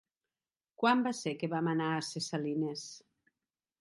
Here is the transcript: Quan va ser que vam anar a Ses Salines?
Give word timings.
Quan 0.83 1.03
va 1.07 1.11
ser 1.19 1.33
que 1.43 1.49
vam 1.53 1.69
anar 1.75 1.91
a 1.99 2.03
Ses 2.09 2.31
Salines? 2.35 2.87